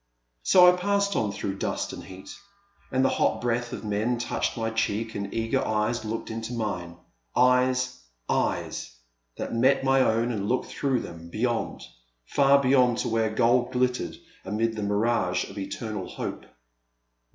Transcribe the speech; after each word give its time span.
So 0.41 0.67
I 0.67 0.75
passed 0.75 1.15
on 1.15 1.31
through 1.31 1.59
dust 1.59 1.93
and 1.93 2.03
heat; 2.03 2.35
and 2.91 3.05
the 3.05 3.09
hot 3.21 3.39
breath 3.39 3.71
of 3.71 3.83
men 3.85 4.17
touched 4.17 4.57
my 4.57 4.71
cheek 4.71 5.13
and 5.13 5.31
eager 5.31 5.63
eyes 5.63 6.03
looked 6.03 6.31
into 6.31 6.53
mine. 6.53 6.97
Eyes, 7.35 8.01
eyes,— 8.27 8.95
^that 9.37 9.53
met 9.53 9.83
my 9.83 10.01
own 10.01 10.31
and 10.31 10.49
looked 10.49 10.71
through 10.71 11.01
them, 11.01 11.29
beyond— 11.29 11.81
^far 12.35 12.59
beyond 12.63 12.97
to 12.97 13.09
where 13.09 13.29
gold 13.29 13.73
glittered 13.73 14.15
amid 14.43 14.75
the 14.75 14.81
mirage 14.81 15.43
of 15.47 15.59
eternal 15.59 16.07
hope. 16.07 16.45